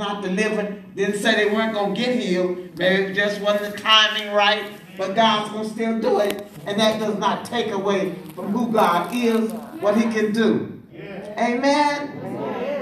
not 0.00 0.22
delivered. 0.22 0.96
Didn't 0.96 1.20
say 1.20 1.36
they 1.36 1.54
weren't 1.54 1.74
going 1.74 1.94
to 1.94 2.00
get 2.00 2.18
healed. 2.18 2.76
Maybe 2.76 3.04
it 3.04 3.14
just 3.14 3.40
wasn't 3.40 3.76
the 3.76 3.80
timing 3.80 4.32
right. 4.32 4.64
But 4.98 5.14
God's 5.14 5.52
going 5.52 5.68
to 5.68 5.70
still 5.70 6.00
do 6.00 6.18
it. 6.18 6.48
And 6.66 6.80
that 6.80 6.98
does 6.98 7.16
not 7.18 7.44
take 7.44 7.70
away 7.70 8.16
from 8.34 8.50
who 8.50 8.72
God 8.72 9.14
is, 9.14 9.52
what 9.80 9.96
he 9.96 10.02
can 10.12 10.32
do. 10.32 10.82
Amen? 11.38 12.08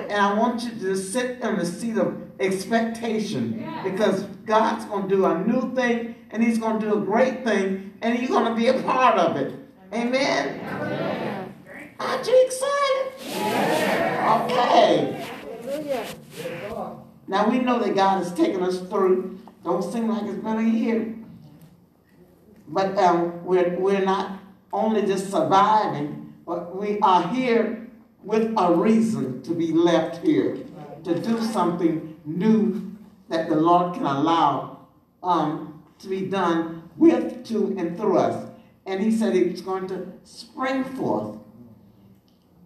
And 0.09 0.13
I 0.13 0.33
want 0.35 0.63
you 0.63 0.71
to 0.71 0.97
sit 0.97 1.41
in 1.41 1.59
the 1.59 1.67
seat 1.67 1.99
of 1.99 2.17
expectation 2.41 3.69
because 3.85 4.23
God's 4.47 4.87
going 4.87 5.09
to 5.09 5.15
do 5.15 5.27
a 5.27 5.39
new 5.45 5.75
thing 5.75 6.15
and 6.31 6.43
he's 6.43 6.59
going 6.59 6.81
to 6.81 6.87
do 6.89 6.97
a 6.97 7.01
great 7.01 7.45
thing 7.45 7.93
and 8.01 8.19
you're 8.19 8.29
going 8.29 8.49
to 8.49 8.55
be 8.55 8.69
a 8.69 8.83
part 8.83 9.19
of 9.19 9.37
it. 9.37 9.55
Amen? 9.93 11.45
Aren't 12.01 12.27
you 12.27 12.47
excited? 12.47 13.13
Okay. 14.45 15.29
Now 17.29 17.49
we 17.49 17.59
know 17.59 17.79
that 17.79 17.95
God 17.95 18.25
has 18.25 18.33
taken 18.33 18.63
us 18.63 18.81
through. 18.81 19.39
Don't 19.63 19.83
seem 19.83 20.09
like 20.09 20.25
it's 20.25 20.43
been 20.43 20.59
a 20.59 20.63
year. 20.63 21.15
But 22.67 22.97
um, 22.99 23.45
we're, 23.45 23.79
we're 23.79 24.05
not 24.05 24.41
only 24.73 25.03
just 25.03 25.31
surviving, 25.31 26.35
but 26.47 26.75
we 26.75 26.99
are 27.01 27.29
here 27.29 27.87
with 28.25 28.53
a 28.57 28.75
reason 28.75 29.43
to 29.43 29.53
be 29.53 29.73
left 29.73 30.25
here, 30.25 30.57
to 31.05 31.19
do 31.19 31.41
something 31.43 32.19
new 32.25 32.97
that 33.29 33.49
the 33.49 33.57
Lord 33.57 33.95
can 33.95 34.05
allow 34.05 34.87
um, 35.23 35.83
to 35.99 36.09
be 36.09 36.23
done 36.27 36.91
with, 36.97 37.47
to, 37.47 37.75
and 37.79 37.97
through 37.97 38.19
us. 38.19 38.51
And 38.87 39.03
he 39.03 39.11
said 39.11 39.37
it's 39.37 39.61
going 39.61 39.87
to 39.89 40.07
spring 40.25 40.85
forth. 40.85 41.39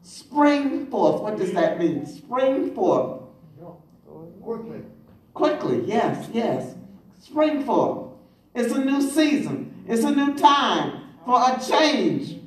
Spring 0.02 0.86
forth. 0.86 1.20
What 1.22 1.36
does 1.36 1.52
that 1.52 1.78
mean? 1.78 2.06
Spring 2.06 2.74
forth. 2.74 3.21
Quickly. 4.42 4.82
Quickly, 5.34 5.84
yes, 5.86 6.28
yes. 6.32 6.74
Spring 7.20 7.64
forth. 7.64 8.08
It's 8.54 8.72
a 8.72 8.84
new 8.84 9.00
season. 9.00 9.84
It's 9.88 10.04
a 10.04 10.10
new 10.10 10.36
time 10.36 11.02
for 11.24 11.40
a 11.40 11.58
change. 11.60 12.38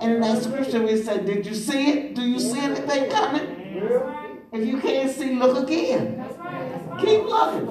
And 0.00 0.14
in 0.14 0.20
that 0.20 0.42
scripture 0.42 0.82
we 0.82 1.00
said, 1.00 1.26
did 1.26 1.46
you 1.46 1.54
see 1.54 1.90
it? 1.90 2.14
Do 2.14 2.22
you 2.22 2.40
see 2.40 2.58
anything 2.58 3.10
coming? 3.10 3.42
If 4.52 4.66
you 4.66 4.80
can't 4.80 5.10
see, 5.10 5.34
look 5.34 5.62
again. 5.62 6.24
Keep 6.98 7.24
looking. 7.24 7.70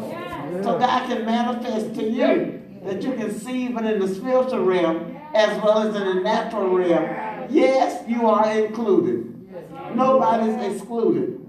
So 0.63 0.79
God 0.79 1.07
can 1.07 1.25
manifest 1.25 1.95
to 1.95 2.03
you 2.03 2.61
that 2.83 3.01
you 3.01 3.13
can 3.13 3.37
see 3.37 3.65
even 3.65 3.85
in 3.85 3.99
the 3.99 4.07
spiritual 4.07 4.63
realm 4.63 5.17
as 5.33 5.61
well 5.61 5.79
as 5.79 5.95
in 5.95 6.15
the 6.15 6.21
natural 6.21 6.69
realm. 6.69 7.47
Yes, 7.49 8.03
you 8.07 8.27
are 8.27 8.49
included. 8.51 9.27
Nobody's 9.95 10.73
excluded. 10.73 11.40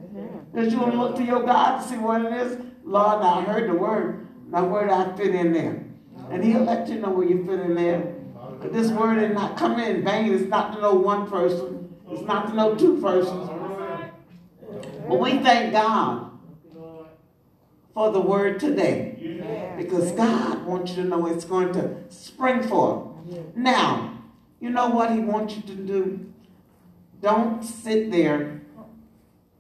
That 0.53 0.71
you 0.71 0.79
want 0.79 0.93
to 0.93 0.99
look 0.99 1.17
to 1.17 1.25
your 1.25 1.43
God 1.43 1.83
to 1.83 1.89
see 1.89 1.97
what 1.97 2.25
it 2.25 2.33
is. 2.33 2.59
Lord, 2.85 3.23
I 3.23 3.43
heard 3.43 3.71
the 3.71 3.75
word. 3.75 4.27
Now 4.49 4.67
where 4.67 4.87
do 4.87 4.93
I 4.93 5.17
fit 5.17 5.35
in 5.35 5.53
there? 5.53 5.85
And 6.31 6.45
he'll 6.45 6.65
let 6.65 6.89
you 6.89 6.97
know 6.97 7.11
where 7.11 7.27
you 7.27 7.45
fit 7.47 7.61
in 7.61 7.75
there. 7.75 8.15
But 8.61 8.73
this 8.73 8.91
word 8.91 9.19
is 9.19 9.35
not 9.35 9.57
coming 9.57 9.85
in 9.85 10.05
vain. 10.05 10.33
It's 10.33 10.49
not 10.49 10.75
to 10.75 10.81
know 10.81 10.95
one 10.95 11.29
person. 11.29 11.95
It's 12.11 12.23
not 12.23 12.49
to 12.49 12.55
know 12.55 12.75
two 12.75 13.01
persons. 13.01 13.49
But 15.09 15.19
we 15.19 15.39
thank 15.39 15.73
God 15.73 16.31
for 17.95 18.13
the 18.13 18.21
word 18.21 18.61
today. 18.61 19.75
Because 19.77 20.13
God 20.13 20.65
wants 20.65 20.93
you 20.93 21.03
to 21.03 21.09
know 21.09 21.27
it's 21.27 21.45
going 21.45 21.73
to 21.73 21.97
spring 22.09 22.63
forth. 22.63 23.09
Now, 23.55 24.23
you 24.61 24.71
know 24.71 24.89
what 24.89 25.11
he 25.13 25.19
wants 25.19 25.57
you 25.57 25.63
to 25.63 25.75
do? 25.75 26.33
Don't 27.21 27.63
sit 27.63 28.11
there 28.11 28.62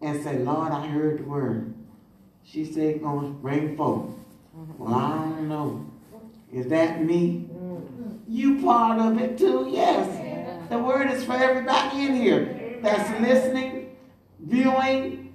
and 0.03 0.22
said, 0.22 0.45
Lord, 0.45 0.72
I 0.72 0.86
heard 0.86 1.20
the 1.20 1.25
word. 1.25 1.75
She 2.45 2.64
said, 2.64 3.03
going 3.03 3.33
to 3.33 3.39
spring 3.39 3.77
forth. 3.77 4.11
Well, 4.78 4.94
I 4.94 5.19
don't 5.19 5.48
know. 5.48 5.86
Is 6.53 6.67
that 6.67 7.05
me? 7.05 7.48
You 8.28 8.62
part 8.62 8.98
of 8.98 9.19
it 9.20 9.38
too? 9.38 9.69
Yes. 9.71 10.69
The 10.69 10.78
word 10.78 11.10
is 11.10 11.25
for 11.25 11.34
everybody 11.34 12.06
in 12.06 12.15
here 12.15 12.78
that's 12.82 13.09
listening, 13.21 13.97
viewing. 14.41 15.34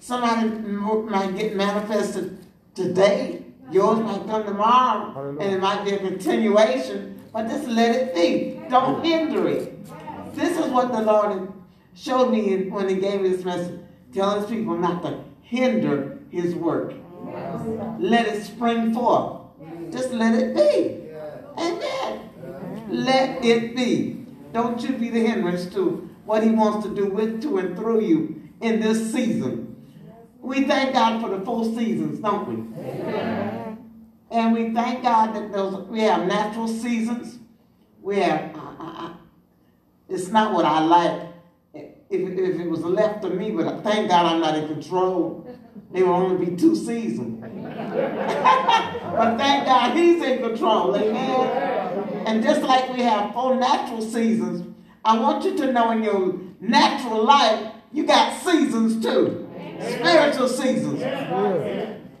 Somebody 0.00 0.48
might 0.50 1.36
get 1.36 1.56
manifested 1.56 2.38
today. 2.74 3.44
Yours 3.70 4.00
might 4.00 4.26
come 4.26 4.44
tomorrow, 4.44 5.36
and 5.40 5.54
it 5.54 5.60
might 5.60 5.84
be 5.84 5.92
a 5.92 5.98
continuation. 5.98 7.22
But 7.32 7.48
just 7.48 7.66
let 7.66 7.96
it 7.96 8.14
be. 8.14 8.60
Don't 8.68 9.02
hinder 9.02 9.48
it. 9.48 9.86
This 10.34 10.58
is 10.58 10.70
what 10.70 10.92
the 10.92 11.00
Lord 11.00 11.52
showed 11.94 12.30
me 12.30 12.68
when 12.68 12.88
He 12.88 12.96
gave 12.96 13.22
me 13.22 13.30
this 13.30 13.44
message, 13.44 13.80
telling 14.12 14.42
His 14.42 14.50
people 14.50 14.76
not 14.76 15.02
to 15.02 15.20
hinder 15.42 16.18
His 16.30 16.54
work. 16.54 16.94
Let 17.98 18.26
it 18.26 18.44
spring 18.44 18.92
forth. 18.92 19.40
Just 19.90 20.10
let 20.10 20.34
it 20.34 20.54
be. 20.54 21.04
Amen. 21.60 22.30
Let 22.88 23.44
it 23.44 23.76
be. 23.76 24.26
Don't 24.52 24.80
you 24.82 24.96
be 24.96 25.10
the 25.10 25.20
hindrance 25.20 25.66
to 25.74 26.08
what 26.24 26.42
he 26.42 26.50
wants 26.50 26.86
to 26.86 26.94
do 26.94 27.06
with, 27.06 27.42
to, 27.42 27.58
and 27.58 27.76
through 27.76 28.00
you 28.00 28.42
in 28.60 28.80
this 28.80 29.12
season. 29.12 29.76
We 30.40 30.64
thank 30.64 30.92
God 30.92 31.20
for 31.20 31.28
the 31.30 31.44
full 31.44 31.64
seasons, 31.76 32.20
don't 32.20 32.48
we? 32.48 32.54
Amen. 32.80 33.78
And 34.30 34.52
we 34.52 34.72
thank 34.72 35.02
God 35.02 35.34
that 35.34 35.52
those 35.52 35.86
we 35.88 36.00
have 36.00 36.26
natural 36.26 36.68
seasons. 36.68 37.38
We 38.02 38.16
have, 38.16 38.54
uh, 38.54 38.74
uh, 38.78 39.06
uh 39.06 39.12
it's 40.08 40.28
not 40.28 40.52
what 40.52 40.64
I 40.64 40.80
like. 40.80 41.33
If, 41.74 41.90
if 42.10 42.60
it 42.60 42.70
was 42.70 42.80
left 42.80 43.22
to 43.22 43.30
me, 43.30 43.50
but 43.50 43.82
thank 43.82 44.08
God 44.08 44.26
I'm 44.26 44.40
not 44.40 44.56
in 44.56 44.68
control. 44.68 45.44
There 45.92 46.06
will 46.06 46.14
only 46.14 46.46
be 46.46 46.56
two 46.56 46.76
seasons. 46.76 47.40
but 47.40 49.38
thank 49.38 49.66
God 49.66 49.96
he's 49.96 50.22
in 50.22 50.38
control. 50.38 50.96
Amen. 50.96 52.26
And 52.26 52.42
just 52.42 52.62
like 52.62 52.92
we 52.92 53.02
have 53.02 53.32
four 53.32 53.56
natural 53.56 54.02
seasons, 54.02 54.74
I 55.04 55.18
want 55.18 55.44
you 55.44 55.56
to 55.56 55.72
know 55.72 55.90
in 55.90 56.02
your 56.02 56.38
natural 56.60 57.24
life, 57.24 57.72
you 57.92 58.04
got 58.04 58.40
seasons 58.42 59.02
too. 59.04 59.48
Spiritual 59.80 60.48
seasons. 60.48 61.00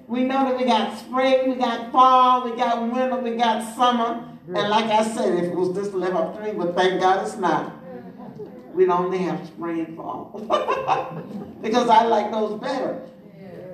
We 0.06 0.24
know 0.24 0.48
that 0.48 0.58
we 0.58 0.64
got 0.64 0.98
spring, 0.98 1.50
we 1.50 1.56
got 1.56 1.90
fall, 1.90 2.44
we 2.50 2.56
got 2.56 2.82
winter, 2.82 3.16
we 3.18 3.36
got 3.36 3.74
summer. 3.74 4.28
And 4.48 4.68
like 4.68 4.86
I 4.86 5.02
said, 5.04 5.38
if 5.38 5.44
it 5.44 5.56
was 5.56 5.74
just 5.74 5.94
left 5.94 6.14
up 6.14 6.36
to 6.36 6.42
me, 6.42 6.52
but 6.52 6.74
thank 6.74 7.00
God 7.00 7.26
it's 7.26 7.36
not. 7.36 7.83
We 8.74 8.86
don't 8.86 9.06
only 9.06 9.18
have 9.18 9.46
spring 9.46 9.80
and 9.80 9.96
fall. 9.96 10.30
because 11.62 11.88
I 11.88 12.04
like 12.04 12.32
those 12.32 12.60
better. 12.60 12.94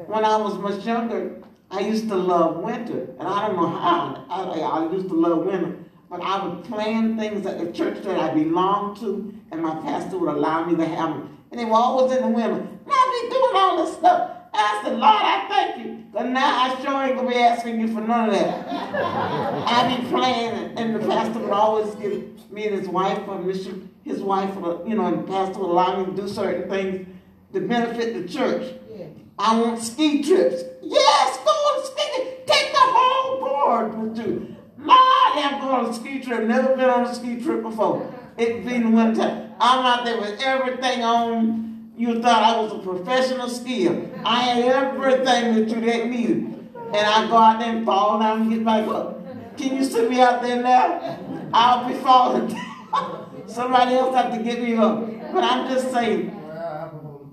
When 0.07 0.25
I 0.25 0.37
was 0.37 0.59
much 0.59 0.85
younger, 0.85 1.41
I 1.71 1.81
used 1.81 2.09
to 2.09 2.17
love 2.17 2.57
winter, 2.57 3.09
and 3.19 3.29
I 3.29 3.47
don't 3.47 3.57
know 3.57 3.69
how. 3.69 4.27
I, 4.29 4.43
I 4.43 4.93
used 4.93 5.09
to 5.09 5.15
love 5.15 5.47
winter, 5.47 5.79
but 6.11 6.21
I 6.21 6.45
would 6.45 6.65
plan 6.65 7.17
things 7.17 7.47
at 7.47 7.59
the 7.59 7.73
church 7.73 8.03
that 8.03 8.19
I 8.19 8.35
belonged 8.35 8.99
to, 8.99 9.33
and 9.53 9.63
my 9.63 9.75
pastor 9.81 10.19
would 10.19 10.35
allow 10.35 10.65
me 10.65 10.77
to 10.77 10.85
have 10.85 11.11
them. 11.11 11.39
And 11.51 11.61
they 11.61 11.65
were 11.65 11.75
always 11.75 12.13
in 12.17 12.23
the 12.23 12.29
winter. 12.29 12.57
Now 12.87 12.93
I'd 12.93 13.21
be 13.23 13.35
doing 13.35 13.53
all 13.55 13.85
this 13.85 13.97
stuff. 13.97 14.40
I 14.61 14.81
said, 14.85 14.93
Lord, 14.99 15.23
I 15.23 15.47
thank 15.49 15.87
you. 15.87 16.05
But 16.13 16.27
now 16.27 16.65
I 16.65 16.83
sure 16.83 17.03
ain't 17.03 17.17
gonna 17.17 17.29
be 17.29 17.37
asking 17.37 17.81
you 17.81 17.89
for 17.89 18.01
none 18.01 18.29
of 18.31 18.35
that. 18.35 18.67
I 18.69 19.97
be 19.97 20.09
playing, 20.09 20.77
and 20.77 20.95
the 20.95 21.01
pastor 21.01 21.41
would 21.41 21.51
always 21.51 21.95
give 21.97 22.51
me 22.51 22.67
and 22.67 22.79
his 22.79 22.89
wife, 22.89 23.21
or 23.29 23.39
mission, 23.39 23.91
his 24.03 24.21
wife, 24.21 24.57
or, 24.57 24.83
you 24.87 24.97
know, 24.97 25.07
and 25.07 25.21
the 25.21 25.31
pastor 25.31 25.61
would 25.61 25.71
allow 25.71 26.01
me 26.01 26.07
to 26.07 26.23
do 26.23 26.29
certain 26.29 26.69
things 26.69 27.07
to 27.53 27.61
benefit 27.61 28.15
the 28.15 28.29
church. 28.33 28.75
I 29.39 29.59
want 29.59 29.81
ski 29.81 30.23
trips. 30.23 30.65
Yes, 30.83 31.39
go 31.45 31.51
on 31.51 31.87
ski. 31.87 32.03
Take 32.45 32.73
the 32.73 32.79
whole 32.79 33.41
board 33.41 33.99
with 33.99 34.19
you. 34.19 34.57
Lord, 34.79 34.99
I'm 34.99 35.61
going 35.63 35.87
on 35.87 35.91
a 35.91 35.95
ski 35.95 36.21
trip. 36.21 36.43
Never 36.47 36.77
been 36.77 36.91
on 36.91 37.07
a 37.07 37.15
ski 37.15 37.41
trip 37.41 37.63
before. 37.63 38.13
It's 38.37 38.67
been 38.67 38.93
one 38.93 39.15
time. 39.15 39.53
I'm 39.59 39.87
out 39.87 40.05
there 40.05 40.21
with 40.21 40.41
everything 40.43 41.03
on. 41.03 41.70
You 42.01 42.23
thought 42.23 42.43
I 42.43 42.59
was 42.59 42.73
a 42.73 42.79
professional 42.79 43.47
skier. 43.47 44.23
I 44.25 44.41
had 44.45 44.65
everything 44.65 45.55
that 45.55 45.69
you 45.69 45.81
didn't. 45.83 46.71
And 46.75 46.97
I 46.97 47.29
go 47.29 47.37
out 47.37 47.61
there 47.61 47.77
and 47.77 47.85
fall 47.85 48.19
down 48.19 48.41
and 48.41 48.51
get 48.51 48.65
back 48.65 48.89
up. 48.89 49.59
Can 49.59 49.77
you 49.77 49.85
see 49.85 50.09
me 50.09 50.19
out 50.19 50.41
there 50.41 50.63
now? 50.63 51.19
I'll 51.53 51.87
be 51.87 51.93
falling 51.97 52.49
down. 52.49 53.45
Somebody 53.47 53.97
else 53.97 54.15
have 54.15 54.33
to 54.33 54.43
get 54.43 54.63
me 54.63 54.77
up. 54.77 55.07
But 55.31 55.45
I'm 55.45 55.69
just 55.71 55.93
saying, 55.93 56.31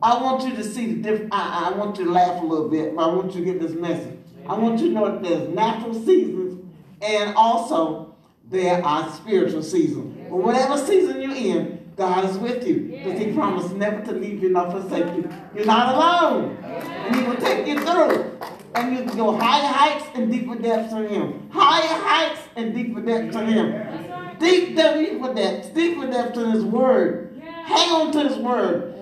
I 0.04 0.22
want 0.22 0.46
you 0.46 0.54
to 0.58 0.64
see 0.66 0.96
the 0.96 1.02
difference. 1.02 1.30
I, 1.32 1.72
I, 1.72 1.78
want 1.78 1.98
you 1.98 2.04
to 2.04 2.12
laugh 2.12 2.44
a 2.44 2.46
little 2.46 2.68
bit, 2.68 2.94
but 2.94 3.10
I 3.10 3.16
want 3.16 3.34
you 3.36 3.46
to 3.46 3.54
get 3.54 3.62
this 3.62 3.72
message. 3.72 4.20
I 4.50 4.58
want 4.58 4.82
you 4.82 4.90
to 4.90 4.94
know 4.94 5.10
that 5.10 5.24
there's 5.24 5.48
natural 5.48 5.94
seasons 5.94 6.70
and 7.02 7.34
also 7.38 8.18
there 8.50 8.86
are 8.86 9.10
spiritual 9.14 9.64
seasons. 9.64 10.28
But 10.30 10.36
whatever 10.36 10.78
season 10.78 11.22
you're 11.22 11.34
in, 11.34 11.87
God 11.98 12.30
is 12.30 12.38
with 12.38 12.66
you. 12.68 12.92
Because 12.92 13.20
he 13.20 13.34
promised 13.34 13.76
never 13.76 14.06
to 14.06 14.12
leave 14.14 14.42
you 14.42 14.50
nor 14.50 14.70
forsake 14.72 15.16
you. 15.16 15.30
You're 15.56 15.66
not 15.66 15.96
alone. 15.96 16.58
And 16.64 17.16
he 17.16 17.24
will 17.24 17.38
take 17.38 17.68
you 17.68 17.80
through. 17.80 18.38
And 18.76 18.96
you 18.96 19.04
can 19.04 19.18
go 19.18 19.36
higher 19.36 19.68
heights 19.68 20.06
and 20.14 20.32
deeper 20.32 20.56
depths 20.56 20.94
in 20.94 21.08
him. 21.08 21.50
Higher 21.50 22.02
heights 22.02 22.42
and 22.56 22.76
deeper 22.76 23.02
depths 23.02 23.36
in 23.36 23.48
him. 23.48 24.38
Deep, 24.40 24.76
deeper 24.76 25.34
depths, 25.34 25.70
deeper 25.70 26.08
depths 26.08 26.38
in 26.38 26.52
his 26.52 26.64
word. 26.64 27.42
Hang 27.66 27.90
on 27.90 28.12
to 28.14 28.30
his 28.30 28.38
word 28.38 28.98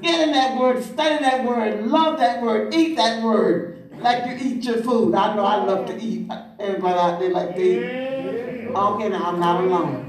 Get 0.00 0.28
in 0.28 0.32
that 0.32 0.58
word, 0.58 0.82
study 0.84 1.24
that 1.24 1.44
word, 1.44 1.86
love 1.86 2.18
that 2.20 2.40
word, 2.40 2.72
eat 2.72 2.96
that 2.96 3.22
word 3.22 3.90
like 4.00 4.26
you 4.26 4.36
eat 4.40 4.64
your 4.64 4.80
food. 4.82 5.12
I 5.14 5.34
know 5.34 5.44
I 5.44 5.64
love 5.64 5.86
to 5.86 6.00
eat. 6.00 6.30
Everybody 6.60 6.98
out 6.98 7.18
there 7.18 7.30
like 7.30 7.56
to 7.56 7.62
eat. 7.62 8.68
Okay, 8.68 9.08
now 9.08 9.24
I'm 9.24 9.40
not 9.40 9.64
alone. 9.64 10.07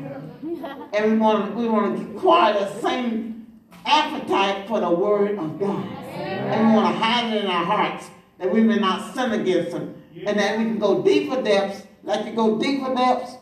And 0.93 1.11
we 1.11 1.17
want 1.17 1.55
we 1.55 1.67
want 1.67 1.97
to 1.97 2.17
acquire 2.17 2.53
the 2.53 2.81
same 2.81 3.47
appetite 3.85 4.67
for 4.67 4.79
the 4.79 4.89
word 4.89 5.37
of 5.37 5.59
God. 5.59 5.85
And 5.85 6.69
we 6.69 6.75
want 6.75 6.95
to 6.95 6.99
hide 7.03 7.33
it 7.33 7.43
in 7.43 7.49
our 7.49 7.65
hearts 7.65 8.09
that 8.39 8.51
we 8.51 8.61
may 8.61 8.77
not 8.77 9.13
sin 9.13 9.31
against 9.33 9.73
him. 9.73 9.95
And 10.25 10.39
that 10.39 10.57
we 10.57 10.65
can 10.65 10.79
go 10.79 11.03
deeper 11.03 11.41
depths, 11.41 11.83
like 12.03 12.25
you 12.25 12.33
go 12.33 12.59
deeper 12.59 12.93
depths 12.93 13.35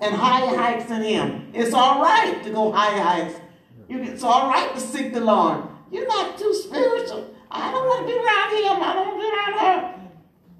and 0.00 0.14
higher 0.14 0.56
heights 0.56 0.90
in 0.90 1.02
him. 1.02 1.50
It's 1.54 1.72
all 1.72 2.02
right 2.02 2.42
to 2.42 2.50
go 2.50 2.72
higher 2.72 3.00
heights. 3.00 3.40
It's 3.88 4.22
all 4.22 4.48
right 4.50 4.74
to 4.74 4.80
seek 4.80 5.12
the 5.12 5.20
Lord. 5.20 5.64
You're 5.90 6.08
not 6.08 6.38
too 6.38 6.52
spiritual. 6.54 7.34
I 7.50 7.70
don't 7.70 7.86
want 7.86 8.06
to 8.06 8.12
be 8.12 8.18
around 8.18 8.50
him. 8.56 8.82
I 8.82 8.94
don't 8.94 9.06
want 9.08 9.20
to 9.20 9.24
be 9.24 9.30
around 9.36 9.54
her. 9.58 10.10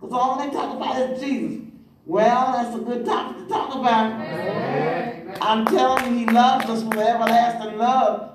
Because 0.01 0.13
all 0.13 0.39
they 0.39 0.51
talk 0.51 0.77
about 0.77 1.11
is 1.11 1.21
Jesus. 1.21 1.67
Well, 2.05 2.53
that's 2.53 2.77
a 2.77 2.81
good 2.81 3.05
topic 3.05 3.39
to 3.39 3.49
talk 3.49 3.75
about. 3.75 5.22
I'm 5.41 5.65
telling 5.67 6.13
you, 6.13 6.27
he 6.27 6.27
loves 6.27 6.67
us 6.67 6.83
with 6.83 6.99
everlasting 6.99 7.79
love. 7.79 8.31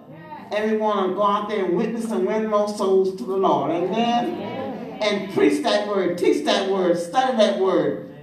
And 0.52 0.72
we 0.72 0.78
want 0.78 1.10
to 1.10 1.16
go 1.16 1.24
out 1.24 1.50
there 1.50 1.66
and 1.66 1.76
witness 1.76 2.10
and 2.10 2.26
win 2.26 2.48
more 2.48 2.70
souls 2.70 3.16
to 3.18 3.24
the 3.24 3.36
Lord. 3.36 3.72
Amen? 3.72 5.00
And 5.02 5.34
preach 5.34 5.62
that 5.64 5.88
word, 5.88 6.18
teach 6.18 6.46
that 6.46 6.70
word, 6.70 6.98
study 6.98 7.38
that 7.38 7.60
word, 7.60 8.16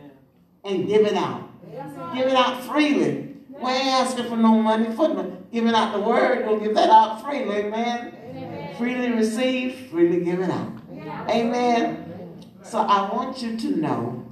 and 0.65 0.87
give 0.87 1.07
it 1.07 1.15
out. 1.15 1.43
Give 2.15 2.27
it 2.27 2.35
out 2.35 2.65
freely. 2.65 3.37
We 3.51 3.71
ain't 3.71 3.87
asking 3.87 4.29
for 4.29 4.37
no 4.37 4.61
money 4.61 4.95
for 4.95 5.11
it. 5.21 5.53
Giving 5.53 5.75
out 5.75 5.93
the 5.93 6.01
word, 6.01 6.47
we'll 6.47 6.59
give 6.59 6.75
that 6.75 6.91
out 6.91 7.23
freely. 7.23 7.57
Amen? 7.57 8.17
Amen. 8.31 8.77
Freely 8.77 9.13
receive, 9.13 9.91
freely 9.91 10.25
give 10.25 10.41
it 10.41 10.51
out. 10.51 10.73
Amen. 11.29 12.41
So 12.63 12.79
I 12.79 13.13
want 13.13 13.43
you 13.43 13.57
to 13.57 13.77
know, 13.77 14.24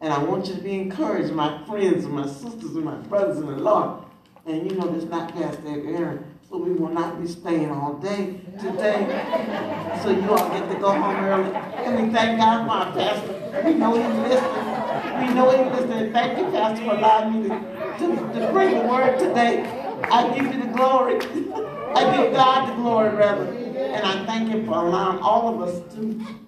and 0.00 0.12
I 0.12 0.22
want 0.22 0.46
you 0.46 0.54
to 0.54 0.60
be 0.60 0.74
encouraged, 0.74 1.32
my 1.32 1.64
friends 1.64 2.04
and 2.04 2.14
my 2.14 2.26
sisters 2.26 2.76
and 2.76 2.84
my 2.84 2.96
brothers 2.96 3.38
in 3.38 3.46
the 3.46 3.56
Lord. 3.56 4.02
And 4.44 4.70
you 4.70 4.76
know, 4.76 4.88
this 4.88 5.04
not 5.04 5.32
Pastor 5.32 5.66
Aaron, 5.66 6.24
so 6.48 6.58
we 6.58 6.72
will 6.72 6.90
not 6.90 7.20
be 7.20 7.26
staying 7.26 7.70
all 7.70 7.94
day 7.94 8.40
today. 8.60 10.00
So 10.02 10.10
you 10.10 10.30
all 10.30 10.48
get 10.50 10.68
to 10.70 10.78
go 10.78 10.92
home 10.92 11.16
early. 11.16 11.52
And 11.54 12.06
we 12.06 12.12
thank 12.12 12.38
God 12.38 12.66
for 12.66 12.72
our 12.72 12.92
pastor. 12.92 13.62
We 13.64 13.74
know 13.74 13.94
he's 13.94 14.28
listening. 14.28 15.28
We 15.28 15.34
know 15.34 15.50
he's 15.50 15.80
listening. 15.80 16.12
Thank 16.12 16.38
you, 16.38 16.44
Pastor, 16.52 16.84
for 16.84 16.94
allowing 16.94 17.42
me 17.42 17.48
to, 17.48 17.58
to, 17.98 18.40
to 18.40 18.52
bring 18.52 18.74
the 18.74 18.86
word 18.86 19.18
today. 19.18 19.64
I 20.04 20.36
give 20.36 20.54
you 20.54 20.60
the 20.60 20.68
glory. 20.68 21.16
I 21.96 22.16
give 22.16 22.34
God 22.34 22.68
the 22.68 22.74
glory, 22.74 23.16
rather. 23.16 23.46
And 23.46 24.04
I 24.04 24.26
thank 24.26 24.50
Him 24.50 24.66
for 24.66 24.72
allowing 24.72 25.18
all 25.20 25.54
of 25.54 25.66
us 25.66 25.94
to, 25.94 26.00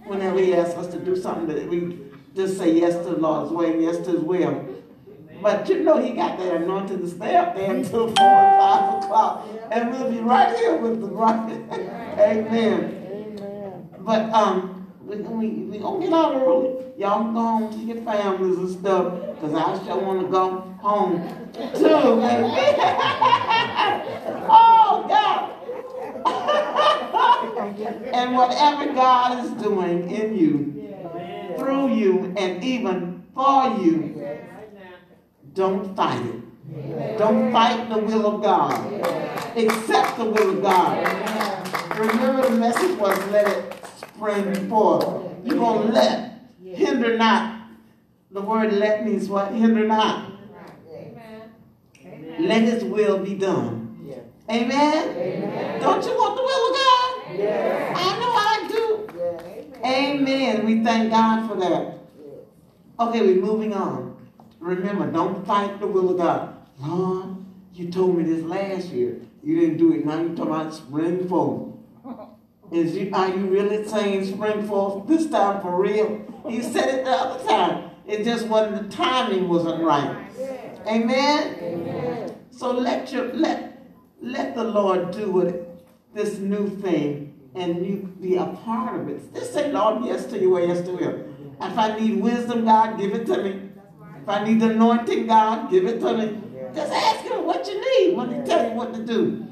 whenever 0.04 0.38
He 0.38 0.54
asks 0.54 0.74
us 0.74 0.88
to 0.88 0.98
do 0.98 1.16
something, 1.16 1.46
that 1.46 1.68
we 1.68 1.98
just 2.34 2.58
say 2.58 2.72
yes 2.72 2.94
to 2.94 3.14
the 3.14 3.18
Lord's 3.18 3.52
way 3.52 3.72
and 3.72 3.82
yes 3.82 3.98
to 3.98 4.12
His 4.12 4.20
will. 4.20 4.64
But 5.42 5.68
you 5.68 5.84
know 5.84 6.02
He 6.02 6.12
got 6.12 6.38
that 6.38 6.54
anointing 6.56 7.00
to 7.00 7.08
stay 7.08 7.36
up 7.36 7.54
there 7.54 7.74
until 7.74 8.08
4 8.08 8.08
or 8.08 8.14
5 8.14 9.04
o'clock. 9.04 9.48
And 9.70 9.90
we'll 9.90 10.10
be 10.10 10.18
right 10.18 10.56
here 10.56 10.76
with 10.76 11.00
the 11.00 11.06
bride. 11.06 11.50
Amen. 12.18 13.06
Amen. 13.10 13.88
But 14.00 14.30
um, 14.30 14.92
we, 15.00 15.16
we, 15.16 15.48
we 15.48 15.78
gonna 15.78 16.04
get 16.04 16.12
out 16.12 16.34
early. 16.34 16.84
Y'all 16.96 17.32
go 17.32 17.40
home 17.40 17.70
to 17.72 17.78
your 17.78 18.02
families 18.02 18.58
and 18.58 18.70
stuff. 18.70 19.14
Because 19.34 19.54
I 19.54 19.86
sure 19.86 19.98
want 19.98 20.20
to 20.20 20.26
go 20.28 20.60
home 20.80 21.22
too. 21.52 21.60
oh, 24.50 25.04
God. 25.08 25.54
and 28.12 28.34
whatever 28.34 28.92
God 28.92 29.44
is 29.44 29.50
doing 29.62 30.10
in 30.10 30.36
you, 30.36 30.77
through 31.68 31.94
you, 31.94 32.34
and 32.38 32.64
even 32.64 33.22
for 33.34 33.76
you, 33.78 34.26
don't 35.52 35.94
fight 35.94 36.24
it. 36.24 37.18
Don't 37.18 37.52
fight 37.52 37.90
the 37.90 37.98
will 37.98 38.26
of 38.26 38.42
God. 38.42 38.90
Accept 39.54 40.16
the 40.16 40.24
will 40.24 40.56
of 40.56 40.62
God. 40.62 41.98
Remember 41.98 42.48
the 42.48 42.56
message 42.56 42.96
was 42.98 43.18
let 43.30 43.48
it 43.48 43.84
spring 43.98 44.68
forth. 44.70 45.04
You're 45.44 45.56
going 45.56 45.88
to 45.88 45.92
let. 45.92 46.40
Hinder 46.64 47.18
not. 47.18 47.68
The 48.30 48.40
word 48.40 48.72
let 48.72 49.04
means 49.04 49.28
what? 49.28 49.52
Hinder 49.52 49.86
not. 49.86 50.32
Let 52.38 52.62
his 52.62 52.82
will 52.84 53.18
be 53.18 53.34
done. 53.34 53.84
Amen? 54.50 55.08
Amen? 55.10 55.80
Don't 55.80 56.02
you 56.02 56.12
want 56.12 56.34
the 56.34 56.42
will 56.42 56.68
of 56.68 56.74
God? 56.74 57.36
Yes. 57.36 57.98
I 57.98 58.18
know 58.18 58.32
I 58.32 58.68
do. 58.72 58.84
Yes. 59.14 59.58
Amen. 59.84 60.57
We 60.68 60.84
thank 60.84 61.10
God 61.10 61.48
for 61.48 61.56
that. 61.56 61.98
Okay, 63.00 63.22
we're 63.22 63.40
moving 63.40 63.72
on. 63.72 64.14
Remember, 64.60 65.10
don't 65.10 65.46
fight 65.46 65.80
the 65.80 65.86
will 65.86 66.10
of 66.10 66.18
God. 66.18 66.56
Lord, 66.78 67.36
you 67.72 67.90
told 67.90 68.18
me 68.18 68.24
this 68.24 68.44
last 68.44 68.88
year. 68.88 69.16
You 69.42 69.58
didn't 69.58 69.78
do 69.78 69.94
it. 69.94 70.04
Now 70.04 70.20
you're 70.20 70.36
talking 70.36 70.52
about 70.52 70.74
spring 70.74 71.26
forth. 71.26 71.72
Is 72.70 72.94
you, 72.94 73.08
are 73.14 73.30
you 73.30 73.46
really 73.46 73.88
saying 73.88 74.26
spring 74.26 74.68
forth 74.68 75.08
this 75.08 75.30
time 75.30 75.62
for 75.62 75.80
real? 75.80 76.20
You 76.46 76.62
said 76.62 76.98
it 76.98 77.04
the 77.06 77.12
other 77.12 77.48
time. 77.48 77.90
It 78.06 78.24
just 78.24 78.46
wasn't 78.46 78.90
the 78.90 78.94
timing 78.94 79.48
wasn't 79.48 79.82
right. 79.82 80.26
Amen. 80.86 81.56
Amen. 81.62 82.36
So 82.50 82.72
let 82.72 83.10
your 83.10 83.32
let 83.32 83.86
let 84.20 84.54
the 84.54 84.64
Lord 84.64 85.12
do 85.12 85.40
it, 85.40 85.66
this 86.12 86.38
new 86.38 86.68
thing, 86.68 87.27
and 87.60 87.84
you 87.84 87.96
be 88.20 88.36
a 88.36 88.46
part 88.46 89.00
of 89.00 89.08
it. 89.08 89.34
Just 89.34 89.52
say, 89.52 89.72
Lord, 89.72 90.04
yes 90.04 90.26
to 90.26 90.46
way, 90.46 90.68
yes 90.68 90.82
to 90.86 90.92
your. 90.92 91.24
If 91.60 91.76
I 91.76 91.98
need 91.98 92.20
wisdom, 92.22 92.64
God, 92.64 92.98
give 92.98 93.14
it 93.14 93.26
to 93.26 93.42
me. 93.42 93.70
If 94.22 94.28
I 94.28 94.44
need 94.44 94.62
anointing, 94.62 95.26
God, 95.26 95.70
give 95.70 95.86
it 95.86 96.00
to 96.00 96.16
me. 96.16 96.40
Just 96.74 96.92
ask 96.92 97.24
him 97.24 97.44
what 97.44 97.66
you 97.66 97.80
need 97.80 98.16
when 98.16 98.34
he 98.34 98.46
tell 98.46 98.68
you 98.68 98.76
what 98.76 98.94
to 98.94 99.04
do. 99.04 99.46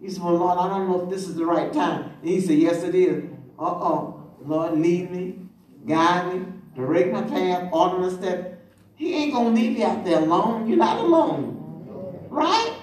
He 0.00 0.10
said, 0.10 0.22
well, 0.22 0.34
Lord, 0.34 0.58
I 0.58 0.68
don't 0.68 0.88
know 0.88 1.02
if 1.02 1.10
this 1.10 1.28
is 1.28 1.36
the 1.36 1.46
right 1.46 1.72
time. 1.72 2.12
And 2.20 2.28
he 2.28 2.40
said, 2.40 2.58
yes, 2.58 2.82
it 2.82 2.94
is. 2.94 3.24
Uh-oh. 3.58 4.16
Lord, 4.44 4.78
lead 4.78 5.10
me, 5.10 5.38
guide 5.86 6.34
me, 6.34 6.46
direct 6.74 7.12
my 7.12 7.22
path, 7.22 7.68
order 7.72 7.98
my 7.98 8.10
step. 8.10 8.62
He 8.96 9.14
ain't 9.14 9.32
going 9.32 9.54
to 9.54 9.60
leave 9.60 9.78
you 9.78 9.84
out 9.84 10.04
there 10.04 10.18
alone. 10.18 10.66
You're 10.66 10.78
not 10.78 10.98
alone. 10.98 12.26
Right. 12.28 12.79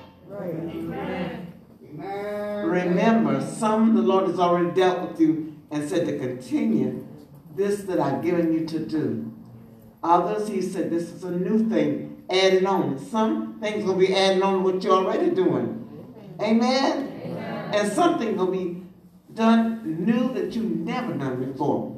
Remember, 2.86 3.42
some 3.42 3.96
the 3.96 4.02
Lord 4.02 4.28
has 4.28 4.40
already 4.40 4.72
dealt 4.72 5.10
with 5.10 5.20
you 5.20 5.56
and 5.72 5.88
said 5.88 6.06
to 6.08 6.18
continue 6.18 7.06
this 7.56 7.84
that 7.84 8.00
I've 8.00 8.22
given 8.22 8.54
you 8.54 8.66
to 8.68 8.80
do. 8.80 9.34
Others, 10.04 10.48
he 10.48 10.62
said, 10.62 10.90
this 10.90 11.10
is 11.10 11.24
a 11.24 11.32
new 11.32 11.68
thing, 11.70 12.24
added 12.30 12.66
on. 12.66 13.00
Some 13.00 13.60
things 13.60 13.84
will 13.84 13.96
be 13.96 14.16
added 14.16 14.44
on 14.44 14.54
to 14.54 14.60
what 14.60 14.84
you're 14.84 14.94
already 14.94 15.32
doing. 15.32 15.84
Amen? 16.40 17.22
Amen. 17.26 17.74
And 17.74 17.92
something 17.92 18.38
will 18.38 18.52
be 18.52 18.84
done 19.34 20.06
new 20.06 20.32
that 20.34 20.54
you've 20.54 20.78
never 20.78 21.14
done 21.14 21.52
before. 21.52 21.96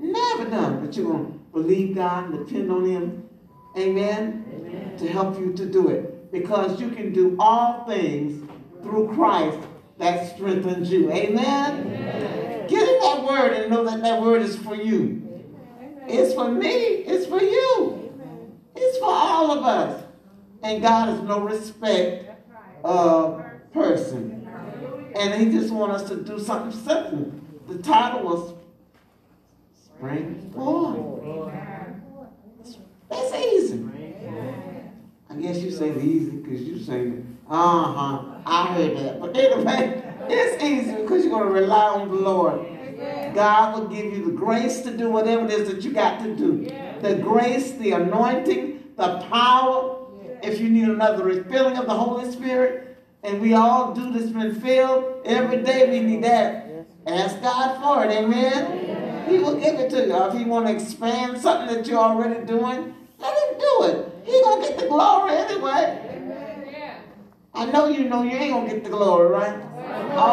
Never 0.00 0.50
done, 0.50 0.84
but 0.84 0.96
you're 0.96 1.06
going 1.06 1.26
to 1.26 1.38
believe 1.52 1.94
God 1.94 2.30
and 2.30 2.46
depend 2.46 2.72
on 2.72 2.84
Him. 2.84 3.28
Amen? 3.78 4.44
Amen? 4.52 4.96
To 4.98 5.08
help 5.08 5.38
you 5.38 5.52
to 5.52 5.64
do 5.64 5.88
it. 5.88 6.32
Because 6.32 6.80
you 6.80 6.90
can 6.90 7.12
do 7.12 7.36
all 7.38 7.84
things 7.84 8.48
through 8.82 9.14
Christ 9.14 9.58
that 9.98 10.34
strengthens 10.34 10.90
you. 10.90 11.10
Amen? 11.12 11.86
Amen? 11.86 12.66
Get 12.68 12.88
in 12.88 13.00
that 13.00 13.24
word 13.24 13.52
and 13.52 13.70
know 13.70 13.84
that 13.84 14.02
that 14.02 14.20
word 14.20 14.42
is 14.42 14.56
for 14.56 14.74
you. 14.74 15.18
It's 16.06 16.34
for 16.34 16.50
me. 16.50 16.68
It's 16.68 17.26
for 17.26 17.40
you. 17.40 18.12
It's 18.74 18.98
for 18.98 19.10
all 19.10 19.50
of 19.50 19.64
us. 19.64 20.04
And 20.62 20.82
God 20.82 21.08
has 21.08 21.20
no 21.22 21.40
respect 21.40 22.30
of 22.84 23.42
person. 23.72 24.48
And 25.14 25.34
he 25.34 25.56
just 25.56 25.72
wants 25.72 26.02
us 26.02 26.08
to 26.08 26.16
do 26.16 26.38
something 26.38 26.78
simple. 26.80 27.32
The 27.68 27.82
title 27.82 28.22
was 28.22 28.54
Spring 29.74 30.50
Forward. 30.54 31.52
That's 33.08 33.34
easy. 33.34 33.88
I 35.28 35.34
guess 35.34 35.58
you 35.58 35.70
say 35.70 35.90
it's 35.90 36.04
easy 36.04 36.30
because 36.30 36.62
you 36.62 36.78
say 36.78 37.00
it. 37.08 37.24
Uh-huh. 37.48 38.31
I 38.46 38.74
heard 38.74 38.96
that. 38.96 39.20
But 39.20 39.36
anyway, 39.36 40.02
it's 40.28 40.62
easy 40.62 40.94
because 40.96 41.24
you're 41.24 41.32
going 41.32 41.48
to 41.48 41.52
rely 41.52 41.88
on 41.88 42.08
the 42.08 42.14
Lord. 42.14 42.66
God 43.34 43.78
will 43.78 43.88
give 43.88 44.06
you 44.12 44.24
the 44.26 44.32
grace 44.32 44.80
to 44.82 44.96
do 44.96 45.10
whatever 45.10 45.44
it 45.46 45.52
is 45.52 45.68
that 45.68 45.82
you 45.82 45.92
got 45.92 46.20
to 46.22 46.34
do. 46.34 46.70
The 47.00 47.16
grace, 47.16 47.72
the 47.72 47.92
anointing, 47.92 48.92
the 48.96 49.18
power. 49.30 49.98
If 50.42 50.60
you 50.60 50.68
need 50.68 50.88
another 50.88 51.24
refilling 51.24 51.76
of 51.76 51.86
the 51.86 51.94
Holy 51.94 52.30
Spirit, 52.30 52.96
and 53.22 53.40
we 53.40 53.54
all 53.54 53.94
do 53.94 54.12
this 54.12 54.30
been 54.30 54.60
filled 54.60 55.22
every 55.24 55.62
day, 55.62 55.88
we 55.88 56.00
need 56.00 56.24
that. 56.24 56.68
Ask 57.06 57.40
God 57.40 57.80
for 57.80 58.04
it, 58.04 58.10
amen? 58.10 59.28
He 59.28 59.38
will 59.38 59.56
give 59.56 59.78
it 59.78 59.90
to 59.90 60.06
you. 60.06 60.24
If 60.24 60.34
He 60.34 60.44
want 60.44 60.66
to 60.66 60.74
expand 60.74 61.38
something 61.38 61.74
that 61.74 61.86
you're 61.86 61.98
already 61.98 62.44
doing, 62.44 62.94
let 63.18 63.38
Him 63.38 63.58
do 63.58 63.84
it. 63.84 64.08
He 64.24 64.40
gonna 64.42 64.62
get 64.62 64.78
the 64.78 64.86
glory 64.86 65.32
anyway. 65.32 66.01
I 67.54 67.66
know 67.66 67.88
you 67.88 68.08
know 68.08 68.22
you 68.22 68.32
ain't 68.32 68.54
gonna 68.54 68.68
get 68.68 68.84
the 68.84 68.90
glory, 68.90 69.28
right? 69.28 69.56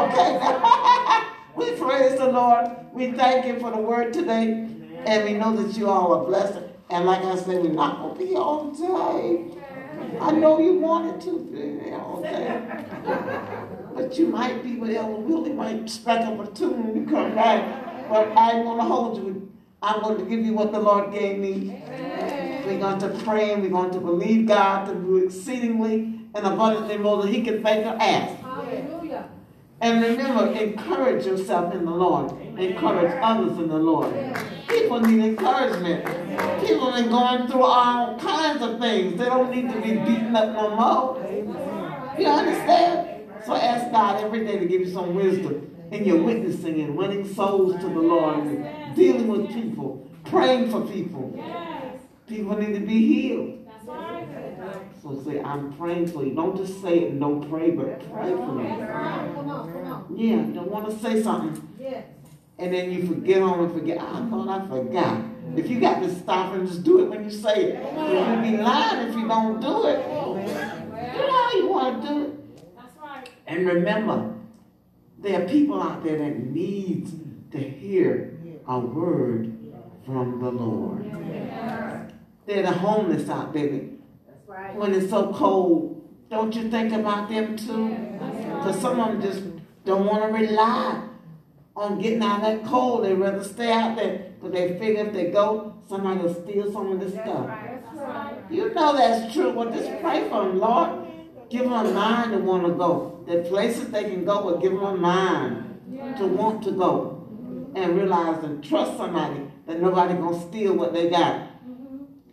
Okay. 0.09 1.25
We 1.59 1.71
praise 1.73 2.17
the 2.17 2.31
Lord. 2.31 2.69
We 2.93 3.11
thank 3.11 3.43
Him 3.43 3.59
for 3.59 3.69
the 3.69 3.77
word 3.77 4.13
today. 4.13 4.65
And 5.05 5.25
we 5.25 5.33
know 5.33 5.53
that 5.57 5.77
you 5.77 5.89
all 5.89 6.13
are 6.13 6.25
blessed. 6.25 6.63
And 6.89 7.05
like 7.05 7.21
I 7.21 7.35
said, 7.35 7.61
we're 7.61 7.73
not 7.73 7.99
going 7.99 8.17
to 8.17 8.25
be 8.25 8.35
all 8.35 8.71
day. 8.71 9.45
I 10.21 10.31
know 10.31 10.57
you 10.59 10.79
wanted 10.79 11.19
to 11.21 11.39
be 11.51 11.91
all 11.91 12.21
day. 12.21 12.61
But 13.93 14.17
you 14.17 14.27
might 14.27 14.63
be 14.63 14.77
with 14.77 14.91
Elder 14.91 15.15
Willie, 15.15 15.51
might 15.51 15.87
tune 15.87 16.87
when 16.87 16.95
you 16.95 17.05
come 17.05 17.35
back. 17.35 18.07
But 18.07 18.31
I'm 18.37 18.63
going 18.63 18.77
to 18.77 18.85
hold 18.85 19.17
you. 19.17 19.51
I'm 19.81 20.01
going 20.01 20.17
to 20.17 20.25
give 20.25 20.45
you 20.45 20.53
what 20.53 20.71
the 20.71 20.79
Lord 20.79 21.11
gave 21.11 21.39
me. 21.39 21.83
We're 22.65 22.79
going 22.79 22.99
to 22.99 23.09
pray 23.25 23.51
and 23.51 23.61
we're 23.61 23.69
going 23.69 23.91
to 23.91 23.99
believe 23.99 24.47
God 24.47 24.85
to 24.85 24.93
do 24.95 25.17
exceedingly 25.17 26.18
and 26.35 26.45
abundantly 26.45 26.97
more 26.97 27.21
than 27.21 27.33
He 27.33 27.41
can 27.41 27.63
think 27.63 27.85
or 27.85 27.97
ask. 27.99 28.35
Hallelujah. 28.41 29.29
And 29.81 30.03
remember, 30.03 30.51
encourage 30.51 31.25
yourself 31.25 31.73
in 31.73 31.85
the 31.85 31.91
Lord. 31.91 32.31
Encourage 32.59 33.17
others 33.21 33.57
in 33.57 33.69
the 33.69 33.77
Lord. 33.77 34.13
People 34.67 34.99
need 34.99 35.23
encouragement. 35.23 36.05
People 36.65 36.91
have 36.91 37.03
been 37.03 37.09
going 37.09 37.47
through 37.47 37.63
all 37.63 38.19
kinds 38.19 38.61
of 38.61 38.79
things. 38.79 39.17
They 39.17 39.25
don't 39.25 39.49
need 39.49 39.71
to 39.71 39.81
be 39.81 39.93
beaten 39.93 40.35
up 40.35 40.53
no 40.53 40.75
more. 40.75 42.17
You 42.19 42.27
understand? 42.27 43.25
So 43.45 43.55
ask 43.55 43.89
God 43.91 44.21
every 44.21 44.43
day 44.45 44.59
to 44.59 44.65
give 44.65 44.81
you 44.81 44.91
some 44.91 45.15
wisdom 45.15 45.73
in 45.91 46.03
your 46.03 46.21
witnessing 46.21 46.81
and 46.81 46.97
winning 46.97 47.33
souls 47.33 47.75
to 47.81 47.87
the 47.87 47.99
Lord 47.99 48.39
and 48.39 48.95
dealing 48.95 49.27
with 49.27 49.47
people, 49.47 50.05
praying 50.25 50.69
for 50.69 50.81
people. 50.81 51.41
People 52.27 52.57
need 52.57 52.73
to 52.73 52.85
be 52.85 53.07
healed. 53.07 53.68
So 55.01 55.21
say, 55.23 55.41
I'm 55.41 55.73
praying 55.73 56.07
for 56.07 56.25
you. 56.25 56.35
Don't 56.35 56.57
just 56.57 56.81
say 56.81 56.99
it 56.99 57.11
and 57.11 57.19
don't 57.21 57.49
pray, 57.49 57.71
but 57.71 57.99
pray 58.11 58.31
for 58.31 58.51
me. 58.51 58.67
Yeah, 58.67 60.43
don't 60.53 60.69
want 60.69 60.89
to 60.89 60.99
say 60.99 61.21
something. 61.23 61.67
Yeah. 61.79 62.01
And 62.57 62.73
then 62.73 62.91
you 62.91 63.07
forget 63.07 63.41
on 63.41 63.59
and 63.61 63.71
forget. 63.71 63.97
Ah, 64.01 64.25
I 64.25 64.29
thought 64.29 64.49
I 64.49 64.67
forgot. 64.67 65.23
If 65.55 65.69
you 65.69 65.79
got 65.79 66.03
to 66.03 66.13
stop 66.13 66.53
and 66.53 66.67
just 66.67 66.83
do 66.83 67.03
it 67.03 67.09
when 67.09 67.23
you 67.23 67.31
say 67.31 67.63
it. 67.63 67.93
You'll 67.93 68.41
be 68.41 68.57
lying 68.61 69.07
if 69.07 69.15
you 69.15 69.27
don't 69.27 69.61
do 69.61 69.85
it. 69.87 69.99
You 70.05 71.21
know 71.27 71.31
how 71.31 71.51
you 71.53 71.67
want 71.69 72.01
to 72.01 72.07
do 72.07 72.23
it. 72.25 72.35
And 73.47 73.65
remember, 73.67 74.35
there 75.17 75.41
are 75.41 75.47
people 75.47 75.81
out 75.81 76.03
there 76.03 76.17
that 76.17 76.37
need 76.37 77.51
to 77.51 77.57
hear 77.57 78.37
a 78.67 78.77
word 78.77 79.57
from 80.05 80.39
the 80.41 80.51
Lord. 80.51 81.05
They're 82.45 82.63
the 82.63 82.71
homeless 82.71 83.29
out 83.29 83.53
there 83.53 83.81
right. 84.49 84.75
when 84.75 84.93
it's 84.93 85.09
so 85.09 85.31
cold. 85.33 85.95
Don't 86.29 86.53
you 86.55 86.69
think 86.69 86.93
about 86.93 87.29
them 87.29 87.55
too? 87.55 87.89
Because 87.89 88.79
some 88.81 88.99
of 88.99 89.13
them 89.13 89.21
just 89.21 89.43
don't 89.85 90.05
want 90.05 90.23
to 90.23 90.37
rely 90.37 91.07
on 91.75 91.99
getting 91.99 92.21
out 92.21 92.37
of 92.37 92.41
that 92.41 92.65
cold. 92.65 93.05
They 93.05 93.13
rather 93.13 93.43
stay 93.43 93.71
out 93.71 93.95
there 93.95 94.31
because 94.35 94.51
they 94.53 94.77
figure 94.77 95.05
if 95.05 95.13
they 95.13 95.31
go, 95.31 95.75
somebody 95.87 96.19
will 96.19 96.33
steal 96.33 96.71
some 96.71 96.91
of 96.91 96.99
this 96.99 97.13
that's 97.13 97.27
stuff. 97.27 97.47
Right. 97.47 98.35
You 98.49 98.73
know 98.73 98.95
that's 98.95 99.33
true. 99.33 99.51
Well, 99.51 99.71
just 99.71 99.89
pray 100.01 100.27
for 100.29 100.43
them, 100.43 100.59
Lord. 100.59 101.07
Give 101.49 101.63
them 101.63 101.73
a 101.73 101.91
mind 101.91 102.31
to 102.31 102.37
want 102.37 102.65
to 102.67 102.73
go. 102.73 103.23
The 103.27 103.39
places 103.49 103.89
they 103.89 104.03
can 104.03 104.23
go, 104.23 104.43
but 104.43 104.61
give 104.61 104.71
them 104.71 104.83
a 104.83 104.95
mind 104.95 106.15
to 106.17 106.25
want 106.27 106.63
to 106.63 106.71
go. 106.71 107.15
And 107.75 107.95
realize 107.97 108.43
and 108.43 108.63
trust 108.63 108.97
somebody 108.97 109.41
that 109.67 109.79
nobody 109.81 110.15
going 110.15 110.39
to 110.39 110.47
steal 110.47 110.75
what 110.75 110.93
they 110.93 111.09
got. 111.09 111.48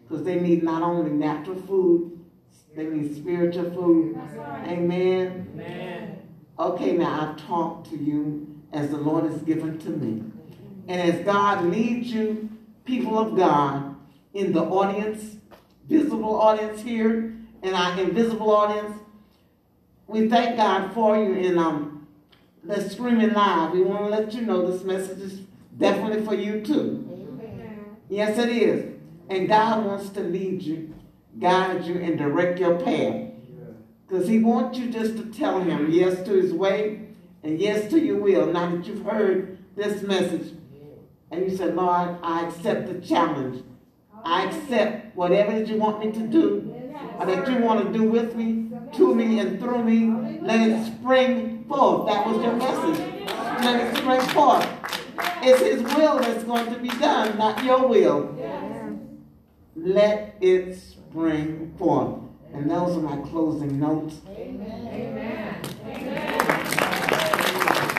Because 0.09 0.25
they 0.25 0.39
need 0.39 0.63
not 0.63 0.83
only 0.83 1.11
natural 1.11 1.61
food, 1.63 2.25
they 2.77 2.85
need 2.85 3.17
spiritual 3.17 3.71
food. 3.71 4.17
Amen. 4.67 5.49
Amen. 5.55 6.19
Okay, 6.59 6.93
now 6.93 7.33
I've 7.33 7.47
talked 7.47 7.91
to 7.91 7.97
you 7.97 8.47
as 8.73 8.91
the 8.91 8.99
Lord 8.99 9.25
has 9.25 9.43
given 9.43 9.79
to 9.79 9.91
me. 9.91 10.23
And 10.89 11.01
as 11.01 11.25
God 11.25 11.65
leads 11.65 12.09
you, 12.13 12.49
people 12.85 13.19
of 13.19 13.37
God, 13.37 13.97
in 14.33 14.53
the 14.53 14.63
audience, 14.63 15.37
visible 15.89 16.39
audience 16.41 16.83
here, 16.83 17.35
and 17.63 17.75
our 17.75 17.99
invisible 17.99 18.51
audience, 18.51 18.99
we 20.07 20.29
thank 20.29 20.57
God 20.57 20.93
for 20.93 21.17
you. 21.17 21.35
And 21.49 21.59
um, 21.59 22.07
let's 22.63 22.93
screaming 22.93 23.33
live. 23.33 23.73
We 23.73 23.83
want 23.83 24.05
to 24.05 24.11
let 24.11 24.33
you 24.35 24.43
know 24.43 24.71
this 24.71 24.85
message 24.85 25.19
is 25.19 25.41
definitely 25.77 26.25
for 26.25 26.35
you 26.35 26.61
too. 26.61 27.09
Amen. 27.11 27.97
Yes, 28.09 28.39
it 28.39 28.51
is. 28.51 28.96
And 29.29 29.49
God 29.49 29.85
wants 29.85 30.11
to 30.11 30.21
lead 30.21 30.63
you, 30.63 30.95
guide 31.39 31.85
you, 31.85 31.97
and 31.97 32.17
direct 32.17 32.59
your 32.59 32.79
path. 32.81 33.31
Because 34.07 34.29
He 34.29 34.39
wants 34.39 34.79
you 34.79 34.91
just 34.91 35.17
to 35.17 35.25
tell 35.27 35.61
Him 35.61 35.91
yes 35.91 36.23
to 36.27 36.33
His 36.33 36.53
way 36.53 37.09
and 37.43 37.61
yes 37.61 37.91
to 37.91 37.99
your 37.99 38.21
will. 38.21 38.47
Now 38.53 38.75
that 38.75 38.87
you've 38.87 39.05
heard 39.05 39.59
this 39.75 40.03
message, 40.03 40.53
and 41.31 41.51
you 41.51 41.57
said, 41.57 41.75
Lord, 41.75 42.17
I 42.23 42.47
accept 42.47 42.87
the 42.87 43.05
challenge. 43.05 43.65
I 44.25 44.45
accept 44.45 45.17
whatever 45.17 45.59
that 45.59 45.67
you 45.67 45.77
want 45.77 46.05
me 46.05 46.13
to 46.13 46.27
do, 46.27 46.73
or 47.19 47.27
that 47.27 47.51
you 47.51 47.59
want 47.59 47.85
to 47.85 47.99
do 47.99 48.05
with 48.05 48.37
me, 48.37 48.71
to 48.95 49.15
me, 49.15 49.41
and 49.41 49.59
through 49.59 49.83
me. 49.83 50.41
Let 50.41 50.69
it 50.69 50.87
spring 50.87 51.65
forth. 51.69 52.07
That 52.07 52.27
was 52.29 52.43
your 52.45 52.55
message. 52.55 53.27
Let 53.65 53.93
it 53.93 53.97
spring 53.97 54.21
forth. 54.31 54.69
It's 55.43 55.61
His 55.61 55.83
will 55.95 56.21
that's 56.21 56.45
going 56.45 56.73
to 56.73 56.79
be 56.79 56.89
done, 56.89 57.37
not 57.39 57.65
your 57.65 57.89
will 57.89 58.36
let 59.77 60.37
it 60.41 60.75
spring 60.75 61.75
forth. 61.79 62.21
And 62.53 62.71
those 62.71 62.97
are 62.97 63.01
my 63.01 63.17
closing 63.29 63.79
notes. 63.79 64.17
Amen. 64.29 64.89
Amen. 64.93 65.61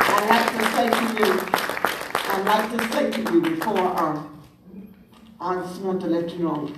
I'd 0.09 0.27
like 0.29 0.49
to 0.57 0.65
say 0.75 0.89
to 0.89 1.03
you, 1.19 1.31
I'd 2.29 2.43
like 2.45 2.67
to 2.71 2.79
say 2.93 3.11
to 3.11 3.33
you 3.33 3.41
before 3.41 3.99
um, 3.99 4.41
I 5.39 5.55
just 5.61 5.81
want 5.81 6.01
to 6.01 6.07
let 6.07 6.31
you 6.31 6.39
know, 6.39 6.71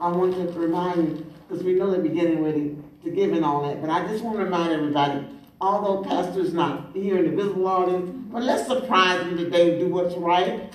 I 0.00 0.08
want 0.08 0.34
to 0.34 0.44
remind 0.58 0.96
you, 0.96 1.26
because 1.48 1.62
we 1.62 1.74
know 1.74 1.90
they're 1.90 2.00
beginning 2.00 2.42
ready 2.42 2.76
to 3.04 3.10
give 3.10 3.32
and 3.32 3.44
all 3.44 3.62
that, 3.68 3.80
but 3.80 3.90
I 3.90 4.06
just 4.08 4.24
want 4.24 4.38
to 4.38 4.44
remind 4.44 4.72
everybody, 4.72 5.24
although 5.60 6.02
Pastor's 6.02 6.52
not 6.52 6.90
here 6.94 7.18
in 7.18 7.30
the 7.30 7.36
visible 7.42 7.68
audience, 7.68 8.10
but 8.32 8.42
let's 8.42 8.66
surprise 8.66 9.22
him 9.22 9.36
today 9.36 9.70
and 9.72 9.78
do 9.78 9.86
what's 9.94 10.16
right. 10.16 10.72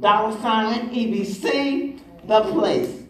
dollar 0.00 0.36
sign 0.40 0.90
EBC, 0.90 2.00
the 2.26 2.40
place. 2.52 3.02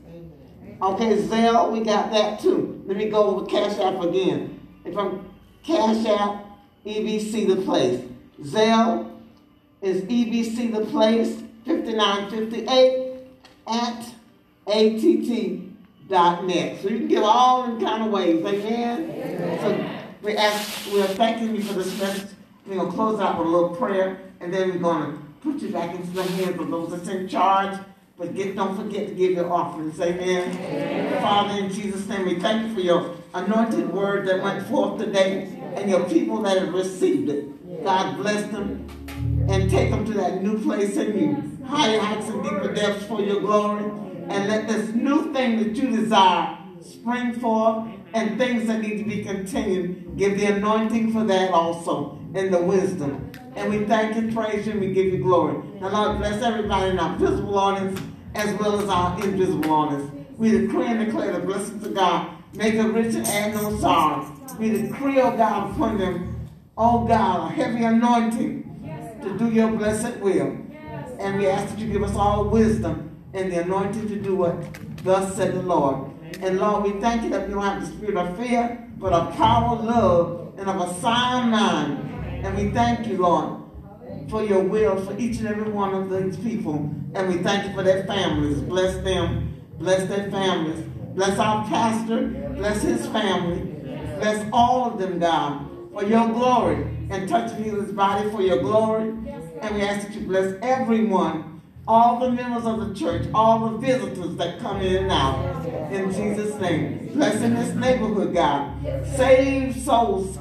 Okay, 0.81 1.17
Zelle, 1.17 1.73
we 1.73 1.81
got 1.81 2.11
that 2.12 2.41
too. 2.41 2.83
Let 2.87 2.97
me 2.97 3.09
go 3.09 3.25
over 3.25 3.47
Cash 3.47 3.79
App 3.79 4.00
again. 4.03 4.61
If 4.85 4.97
I'm 4.97 5.29
Cash 5.65 6.07
App, 6.07 6.45
EBC, 6.87 7.49
the 7.49 7.62
place. 7.62 8.05
Zelle 8.42 9.11
is 9.83 10.02
EBC, 10.02 10.73
the 10.73 10.85
place, 10.87 11.42
5958 11.66 13.09
at 13.66 14.14
att.net. 14.66 15.71
So 16.80 16.88
you 16.88 16.99
can 16.99 17.09
give 17.09 17.23
all 17.23 17.64
in 17.64 17.80
kind 17.85 18.04
of 18.04 18.11
ways. 18.11 18.45
Amen? 18.45 19.11
Amen. 19.11 19.61
So 19.61 19.90
we 20.23 20.37
ask, 20.37 20.87
we 20.92 21.00
are 21.02 21.07
thanking 21.07 21.54
you 21.54 21.62
for 21.62 21.75
this 21.75 21.99
message. 21.99 22.30
We're 22.66 22.76
going 22.76 22.90
to 22.90 22.95
close 22.95 23.21
out 23.21 23.38
with 23.38 23.47
a 23.47 23.50
little 23.50 23.75
prayer, 23.76 24.18
and 24.40 24.52
then 24.52 24.71
we're 24.71 24.78
going 24.78 25.12
to 25.12 25.18
put 25.42 25.62
you 25.62 25.71
back 25.71 25.95
into 25.95 26.11
the 26.11 26.23
hands 26.23 26.61
of 26.61 26.71
those 26.71 26.90
that's 26.90 27.09
in 27.09 27.28
charge. 27.28 27.78
But 28.18 28.35
get, 28.35 28.57
don't 28.57 28.76
forget 28.76 29.09
to 29.09 29.14
give 29.14 29.33
your 29.33 29.50
offerings. 29.52 30.00
Amen. 30.00 30.50
Amen. 30.50 31.23
Father, 31.23 31.64
in 31.64 31.71
Jesus' 31.73 32.07
name, 32.09 32.26
we 32.26 32.40
thank 32.40 32.66
you 32.68 32.75
for 32.75 32.80
your 32.80 33.16
anointed 33.33 33.92
word 33.92 34.26
that 34.26 34.42
went 34.42 34.66
forth 34.66 34.99
today 35.00 35.49
and 35.76 35.88
your 35.88 36.04
people 36.09 36.42
that 36.42 36.59
have 36.59 36.75
received 36.75 37.28
it. 37.28 37.58
God 37.83 38.17
bless 38.17 38.51
them 38.51 38.87
and 39.49 39.71
take 39.71 39.91
them 39.91 40.05
to 40.07 40.13
that 40.15 40.43
new 40.43 40.63
place 40.63 40.97
in 40.97 41.19
you. 41.19 41.67
Higher 41.67 42.01
heights 42.01 42.29
and 42.29 42.43
deeper 42.43 42.73
depths 42.75 43.05
for 43.07 43.21
your 43.21 43.41
glory. 43.41 43.85
And 44.29 44.49
let 44.49 44.69
this 44.69 44.95
new 44.95 45.33
thing 45.33 45.59
that 45.59 45.77
you 45.77 45.97
desire 45.97 46.59
spring 46.81 47.35
forth 47.35 47.89
and 48.15 48.39
things 48.39 48.67
that 48.67 48.81
need 48.81 48.99
to 48.99 49.05
be 49.05 49.23
continued. 49.23 50.17
Give 50.17 50.39
the 50.39 50.47
anointing 50.47 51.13
for 51.13 51.25
that 51.25 51.51
also 51.53 52.19
and 52.35 52.53
the 52.53 52.61
wisdom. 52.61 53.31
And 53.57 53.71
we 53.71 53.85
thank 53.85 54.17
and 54.17 54.35
praise 54.35 54.67
you 54.67 54.73
and 54.73 54.81
we 54.81 54.93
give 54.93 55.07
you 55.07 55.19
glory. 55.19 55.63
Now, 55.81 55.89
Lord, 55.89 56.19
bless 56.19 56.43
everybody 56.43 56.91
in 56.91 56.99
our 56.99 57.17
visible 57.17 57.59
audience 57.59 58.01
as 58.35 58.59
well 58.61 58.81
as 58.81 58.89
our 58.89 59.23
invisible 59.25 59.71
audience. 59.71 60.11
We 60.37 60.51
decree 60.51 60.87
and 60.87 61.05
declare 61.05 61.33
the 61.33 61.41
blessings 61.41 61.85
of 61.85 61.95
God. 61.95 62.31
Make 62.55 62.75
it 62.75 62.83
rich 62.83 63.15
and 63.15 63.27
add 63.27 63.55
no 63.55 63.79
sorrow. 63.79 64.33
We 64.59 64.71
decree, 64.71 65.21
oh 65.21 65.37
God, 65.37 65.73
upon 65.73 65.99
them, 65.99 66.38
oh 66.79 67.05
God, 67.05 67.51
a 67.51 67.55
heavy 67.55 67.85
anointing 67.85 68.83
yes, 68.85 69.23
to 69.25 69.37
do 69.37 69.51
your 69.51 69.71
blessed 69.73 70.17
will. 70.21 70.57
Yes. 70.71 71.11
And 71.19 71.39
we 71.39 71.49
ask 71.49 71.75
that 71.75 71.79
you 71.81 71.93
give 71.93 72.05
us 72.05 72.15
all 72.15 72.49
wisdom 72.49 73.17
and 73.35 73.53
the 73.53 73.63
anointing 73.63 74.09
to 74.09 74.17
do 74.17 74.37
what 74.37 74.55
thus 75.05 75.35
said 75.37 75.55
the 75.55 75.63
Lord. 75.63 76.11
And 76.41 76.59
Lord, 76.61 76.85
we 76.85 77.01
thank 77.01 77.25
you 77.25 77.31
that 77.31 77.49
we 77.49 77.55
don't 77.55 77.65
have 77.65 77.81
the 77.81 77.87
spirit 77.89 78.17
of 78.17 78.39
fear, 78.39 78.89
but 78.97 79.13
of 79.13 79.35
power, 79.35 79.77
love, 79.77 80.55
and 80.57 80.71
of 80.71 80.89
a 80.89 81.01
sound 81.01 81.51
mind. 81.51 82.45
And 82.47 82.57
we 82.57 82.71
thank 82.71 83.09
you, 83.09 83.19
Lord, 83.19 83.61
for 84.31 84.45
your 84.45 84.63
will 84.63 85.05
for 85.05 85.19
each 85.19 85.39
and 85.39 85.49
every 85.49 85.71
one 85.71 85.95
of 85.95 86.11
these 86.11 86.37
people. 86.37 86.95
And 87.15 87.29
we 87.29 87.39
thank 87.43 87.67
you 87.67 87.75
for 87.75 87.83
their 87.83 88.05
families. 88.05 88.61
Bless 88.61 89.03
them. 89.03 89.63
Bless 89.79 90.09
their 90.09 90.31
families. 90.31 90.85
Bless 91.15 91.39
our 91.39 91.65
pastor. 91.67 92.29
Bless 92.55 92.83
his 92.83 93.07
family. 93.09 93.63
Bless 94.19 94.49
all 94.53 94.93
of 94.93 94.99
them, 94.99 95.19
God, 95.19 95.69
for 95.99 96.07
your 96.07 96.28
glory. 96.28 96.87
And 97.11 97.28
touch 97.28 97.52
and 97.52 97.64
heal 97.64 97.81
his 97.81 97.93
body 97.93 98.31
for 98.31 98.43
your 98.43 98.59
glory. 98.59 99.09
And 99.09 99.75
we 99.75 99.83
ask 99.83 100.07
that 100.07 100.14
you 100.14 100.26
bless 100.26 100.55
everyone, 100.62 101.62
all 101.87 102.21
the 102.21 102.31
members 102.31 102.64
of 102.64 102.87
the 102.87 102.95
church, 102.95 103.26
all 103.35 103.69
the 103.71 103.78
visitors 103.78 104.37
that 104.37 104.61
come 104.61 104.81
in 104.81 105.05
and 105.05 105.12
out. 105.12 105.64
In 105.93 106.12
Jesus' 106.12 106.55
name. 106.61 107.11
Bless 107.14 107.40
in 107.43 107.55
this 107.55 107.75
neighborhood, 107.75 108.35
God. 108.35 108.75
Save 109.17 109.76
souls 109.83 110.38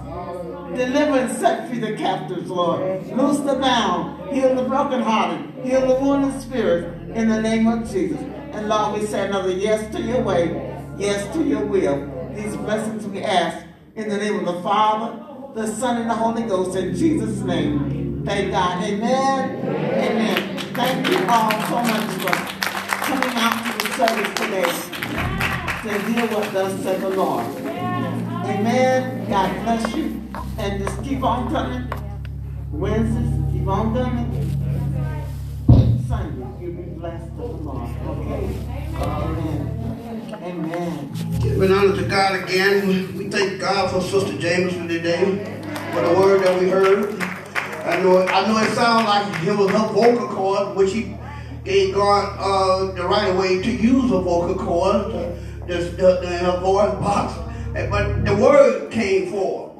Deliver 0.76 1.18
and 1.18 1.38
set 1.38 1.70
free 1.70 1.80
the 1.80 1.96
captives, 1.96 2.50
Lord. 2.50 3.08
Loose 3.08 3.40
the 3.40 3.56
bound. 3.56 4.32
Heal 4.32 4.54
the 4.54 4.64
brokenhearted. 4.64 5.66
Heal 5.66 5.88
the 5.88 5.96
wounded 5.96 6.40
spirit 6.42 6.94
in 7.16 7.30
the 7.30 7.42
name 7.42 7.68
of 7.68 7.90
Jesus. 7.90 8.20
And 8.20 8.68
Lord, 8.68 9.00
we 9.00 9.08
say 9.08 9.28
another 9.28 9.52
yes 9.52 9.92
to 9.96 10.02
your 10.02 10.22
way, 10.22 10.48
yes 10.98 11.34
to 11.34 11.44
your 11.44 11.66
will. 11.66 12.32
These 12.36 12.58
blessings 12.58 13.08
we 13.08 13.24
ask 13.24 13.66
in 13.96 14.10
the 14.10 14.18
name 14.18 14.36
of 14.36 14.46
the 14.46 14.62
Father, 14.62 15.27
the 15.58 15.66
Son, 15.66 15.98
and 16.02 16.08
the 16.08 16.14
Holy 16.14 16.44
Ghost 16.44 16.78
in 16.78 16.96
Jesus' 16.96 17.40
name. 17.40 18.22
Thank 18.24 18.52
God. 18.52 18.84
Amen. 18.84 19.66
Amen. 19.66 20.12
Amen. 20.12 20.58
Thank 20.76 21.10
you 21.10 21.18
all 21.28 21.50
so 21.50 21.82
much 21.82 22.12
for 22.22 22.36
coming 23.08 23.36
out 23.36 23.66
to 23.66 23.72
the 23.82 23.94
service 23.98 24.34
today 24.38 24.70
to 25.82 25.90
hear 26.12 26.28
what 26.28 26.54
the 26.54 27.10
Lord. 27.10 27.46
Amen. 28.46 29.28
God 29.28 29.64
bless 29.64 29.96
you. 29.96 30.22
And 30.60 30.84
just 30.84 31.04
keep 31.04 31.24
on 31.24 31.52
coming. 31.52 31.92
Wednesdays, 32.72 33.52
keep 33.52 33.68
on 33.68 33.96
coming. 33.96 34.30
Sunday, 36.08 36.48
you'll 36.62 36.74
be 36.74 36.84
blessed 37.00 37.32
of 37.32 37.38
the 37.38 37.46
Lord. 37.46 37.90
Okay? 38.06 38.46
Amen. 38.96 39.67
Amen. 40.48 41.12
Giving 41.42 41.74
honor 41.74 41.94
to 41.94 42.08
God 42.08 42.42
again. 42.42 42.88
We 42.88 43.28
thank 43.28 43.60
God 43.60 43.92
for 43.92 44.00
Sister 44.00 44.38
Jameson 44.38 44.88
today, 44.88 45.44
for 45.92 46.00
the 46.00 46.14
word 46.18 46.42
that 46.46 46.58
we 46.58 46.70
heard. 46.70 47.22
I 47.22 48.02
know, 48.02 48.26
I 48.26 48.48
know 48.48 48.58
it 48.60 48.74
sounds 48.74 49.06
like 49.10 49.44
it 49.44 49.52
was 49.52 49.70
her 49.72 49.88
vocal 49.90 50.30
cord, 50.30 50.78
which 50.78 50.94
he 50.94 51.18
gave 51.66 51.96
God 51.96 52.38
uh, 52.40 52.94
the 52.94 53.04
right 53.04 53.36
way 53.36 53.62
to 53.62 53.70
use 53.70 54.06
a 54.06 54.22
vocal 54.22 54.56
cord, 54.56 55.36
just 55.68 56.00
uh, 56.00 56.22
in 56.22 56.46
her 56.46 56.62
voice 56.62 56.94
box. 56.94 57.38
But 57.74 58.24
the 58.24 58.34
word 58.34 58.90
came 58.90 59.30
forth. 59.30 59.74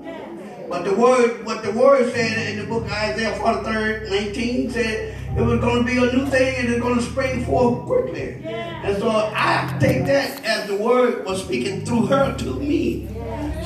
But 0.68 0.84
the 0.84 0.94
word, 0.94 1.46
what 1.46 1.64
the 1.64 1.72
word 1.72 2.12
said 2.12 2.50
in 2.50 2.60
the 2.60 2.66
book 2.66 2.84
of 2.84 2.92
Isaiah 2.92 3.40
43, 3.40 4.10
19 4.10 4.72
said 4.72 5.17
it 5.38 5.42
was 5.42 5.60
going 5.60 5.86
to 5.86 5.92
be 5.92 5.98
a 5.98 6.12
new 6.12 6.26
thing 6.26 6.56
and 6.58 6.70
it's 6.70 6.82
going 6.82 6.96
to 6.96 7.02
spring 7.04 7.46
forth 7.46 7.86
quickly. 7.86 8.44
And 8.44 8.98
so 8.98 9.10
I 9.10 9.78
take 9.80 10.06
that 10.06 10.44
as 10.44 10.68
the 10.68 10.76
word 10.76 11.26
was 11.26 11.44
speaking 11.44 11.86
through 11.86 12.08
her 12.08 12.36
to 12.38 12.56
me. 12.56 13.08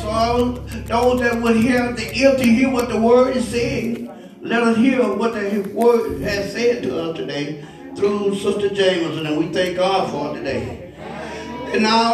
So 0.02 0.54
those 0.86 1.22
that 1.22 1.42
would 1.42 1.56
hear 1.56 1.94
the 1.94 2.14
ear 2.18 2.36
to 2.36 2.44
hear 2.44 2.70
what 2.70 2.90
the 2.90 3.00
word 3.00 3.38
is 3.38 3.48
saying, 3.48 4.10
let 4.42 4.64
us 4.64 4.76
hear 4.76 5.02
what 5.16 5.34
the 5.34 5.62
word 5.74 6.20
has 6.22 6.52
said 6.52 6.84
to 6.84 7.00
us 7.00 7.16
today 7.16 7.64
through 7.96 8.36
Sister 8.36 8.70
Jameson, 8.70 9.28
and 9.28 9.38
we 9.38 9.54
thank 9.54 9.78
God 9.78 10.10
for 10.12 10.36
it 10.36 10.40
today. 10.40 10.94
And 11.74 11.84
now 11.84 12.10